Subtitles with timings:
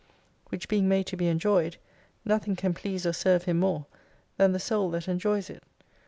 [0.49, 1.77] Which being made to be enjoyed,
[2.25, 3.85] nothing can please or serve Him more,
[4.37, 5.61] than the Soul that enjoys it.